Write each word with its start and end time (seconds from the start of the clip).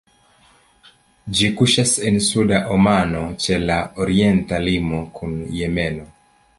Ĝi 1.39 1.49
kuŝas 1.59 1.93
en 2.11 2.17
Suda 2.29 2.63
Omano, 2.79 3.23
ĉe 3.45 3.61
la 3.69 3.79
orienta 4.07 4.65
limo 4.69 5.07
kun 5.21 5.41
Jemeno. 5.61 6.13